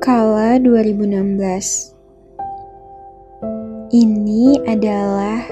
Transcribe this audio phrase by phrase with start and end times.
[0.00, 1.36] Kala 2016
[3.92, 5.44] Ini adalah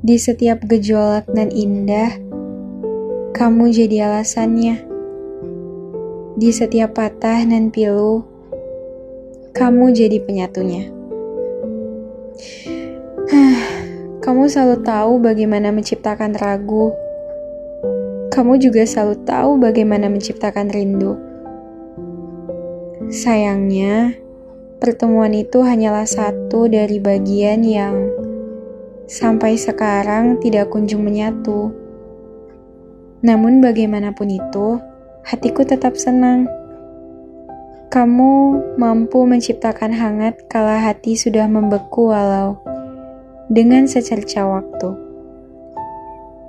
[0.00, 2.16] di setiap gejolak dan indah,
[3.36, 4.80] kamu jadi alasannya.
[6.40, 8.24] Di setiap patah dan pilu,
[9.52, 10.88] kamu jadi penyatunya.
[14.24, 16.96] kamu selalu tahu bagaimana menciptakan ragu.
[18.32, 21.20] Kamu juga selalu tahu bagaimana menciptakan rindu.
[23.12, 24.16] Sayangnya,
[24.80, 28.09] pertemuan itu hanyalah satu dari bagian yang
[29.10, 31.74] sampai sekarang tidak kunjung menyatu.
[33.26, 34.78] Namun bagaimanapun itu,
[35.26, 36.46] hatiku tetap senang.
[37.90, 42.62] Kamu mampu menciptakan hangat kala hati sudah membeku walau
[43.50, 44.94] dengan secerca waktu.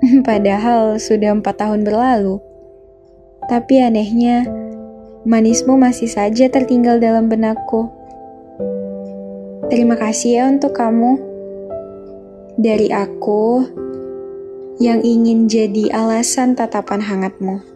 [0.28, 2.38] Padahal sudah empat tahun berlalu.
[3.50, 4.46] Tapi anehnya,
[5.26, 7.90] manismu masih saja tertinggal dalam benakku.
[9.66, 11.31] Terima kasih ya untuk kamu
[12.62, 13.66] dari aku
[14.78, 17.71] yang ingin jadi alasan tatapan hangatmu.